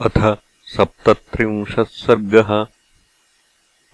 [0.00, 2.66] अथ सप्तत्रिंशः सर्गः।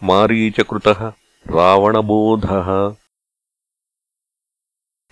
[0.03, 1.13] मारीचकृतः
[1.47, 2.97] रावणबोधः।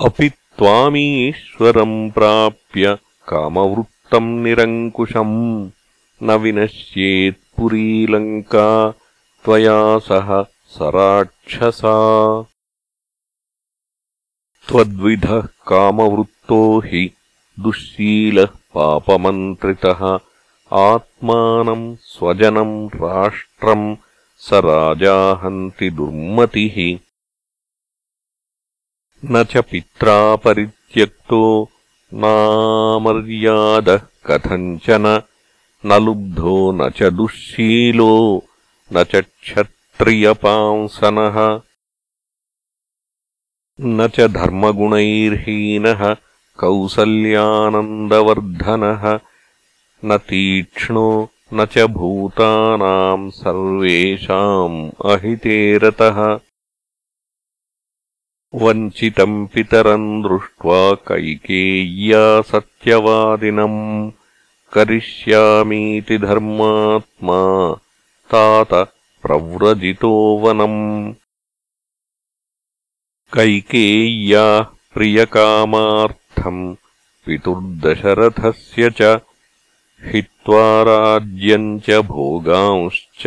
[0.00, 2.98] अपि त्वामीश्वरम् प्राप्य
[3.28, 5.70] कामवृत्तम् निरङ्कुशम्
[6.22, 8.94] न विनश्येत्पुरीलङ्का
[9.44, 11.94] त्वया सह सराक्षसा।
[14.68, 17.10] त्वद्विधः कामवृत्तो हि
[17.60, 20.18] दुःशीलः पापमन्त्रितः।
[20.72, 23.96] आत्मानम् स्वजनम् राष्ट्रम्
[24.38, 26.98] स राजाहन्ति दुर्मतिः।
[29.30, 31.70] न च पित्रा परित्यक्तो
[32.12, 35.06] नामर्यादः कथञ्चन
[35.86, 35.92] न?
[36.04, 38.14] लुब्धो न च दुःशीलो
[38.92, 41.36] न च क्षत्रियपांसनः
[43.80, 46.02] न च धर्मगुणैर्हीनः
[46.60, 47.34] कौसल्यानन्दवर्धनः
[50.04, 51.08] न तीक्ष्णो
[51.54, 54.78] न च भूतानाम् सर्वेषाम्
[55.10, 56.18] अहितेरतः
[58.62, 62.20] वञ्चितम् पितरम् दृष्ट्वा कैकेय्या
[62.50, 63.80] सत्यवादिनम्
[64.74, 67.40] करिष्यामीति धर्मात्मा
[68.32, 68.72] तात
[69.22, 70.12] प्रव्रजितो
[70.44, 70.80] वनम्
[73.36, 74.62] कैकेय्याः
[74.94, 76.64] प्रियकामार्थम्
[77.26, 79.16] पितुर्दशरथस्य च
[80.12, 83.26] हित्वा राज्यम् च भोगांश्च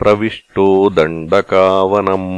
[0.00, 2.32] प्रविष्टो दण्डकावनम्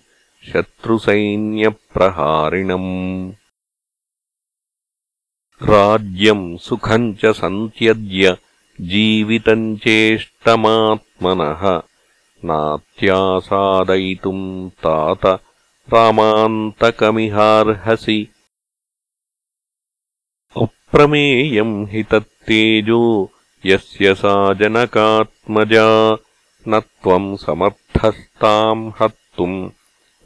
[0.52, 3.32] शत्रुसैन्यप्रहारिणम्।
[5.62, 8.36] राज्यम् सुखम् च सन्त्यज्य
[8.80, 11.82] जीवितम् चेष्टमात्मनः।
[12.44, 15.40] नात्यासादयितुम् तात
[15.94, 18.28] रामान्तकमिहार्हसि
[20.88, 23.30] अप्रमेयम् हि तत्तेजो
[23.66, 26.16] यस्य सा जनकात्मजा
[26.68, 29.70] न त्वम् समर्थस्ताम् हर्तुम्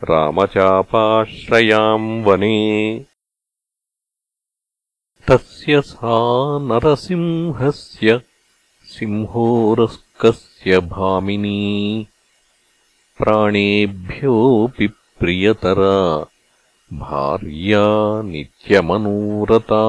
[0.04, 3.04] रामचापाश्रयाम् वने।
[5.28, 8.20] तस्य सा नरसिंहस्य
[8.84, 12.06] सिंहोरस्कस्य भामिनी।
[13.18, 16.26] प्राणेभ्योऽपि प्रियतरा
[16.92, 19.82] भार्या नित्यमनूरता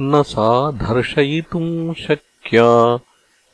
[0.00, 2.98] न सा धर्षयितुम् शक्या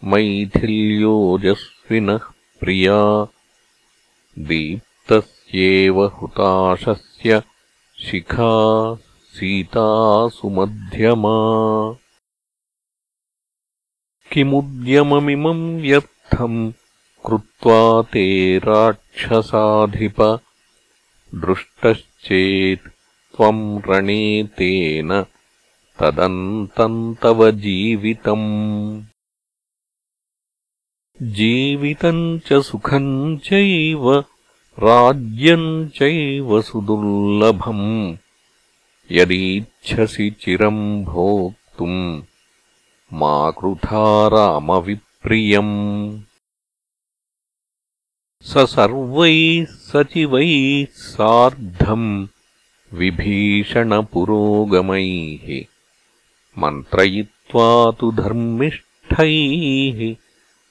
[0.04, 2.20] मैथिल्योजस्विनः
[2.60, 3.26] प्रिया।
[5.08, 7.42] तस्येव हुताशस्य
[8.00, 8.96] शिखा
[9.34, 11.38] सीता सुमध्यमा
[14.32, 16.72] किमुद्यममिमम् व्यर्थम्
[17.26, 20.40] कृत्वा ते राक्षसाधिप।
[21.34, 22.88] दृष्टश्चेत्
[23.36, 25.24] त्वम् रणे तेन
[26.00, 29.02] तदन्तम् तव जीवितम्।
[31.22, 34.24] जीवितम् च सुखम् चैव
[34.78, 38.16] राज्यम् चैव सुदुर्लभम्।
[39.10, 42.22] यदीच्छसि चिरम् भोक्तुम्
[43.12, 46.20] मा कृथा रामविप्रियम्।
[48.42, 52.26] स सर्वैः सचिवैः सार्धम्
[52.94, 55.77] विभीषणपुरोगमैः
[56.58, 60.16] मन्त्रयित्वा तु धर्मिष्ठैः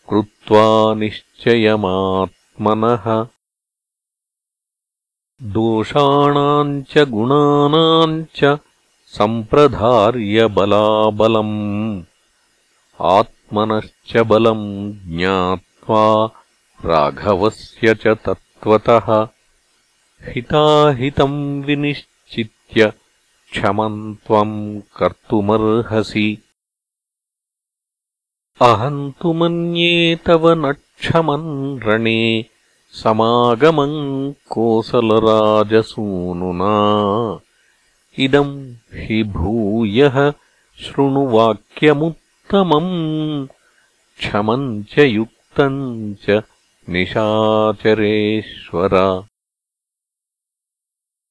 [0.09, 3.27] कृत्वा निश्चयमात्मनः।
[5.41, 8.57] दोषाणाम् च गुणानाम् च
[9.07, 12.03] सम्प्रधार्यबलाबलम्।
[13.01, 16.29] आत्मनश्च बलम् ज्ञात्वा
[16.85, 19.27] राघवस्य च तत्त्वतः
[20.27, 22.93] हिताहितम् विनिश्चित्य
[23.51, 26.37] क्षमम् त्वम् कर्तुमर्हसि।
[28.61, 32.45] अहम् तु मन्ये तव न क्षमम् रणे
[32.91, 36.75] समागमम् कोसलराजसूनुना।
[38.19, 40.33] इदम् हि भूयः
[40.79, 43.47] शृणुवाक्यमुत्तमम्
[44.17, 46.41] क्षमम् च युक्तम् च
[46.89, 49.23] निशाचरेश्वर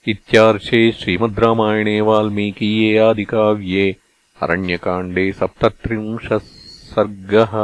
[0.08, 3.86] इत्यार्षे श्रीमद् रामायणे वाल्मीकीये आदिकाव्ये
[4.42, 6.38] अरण्यकाण्डे सप्तत्रिंशः
[6.94, 7.54] सर्गः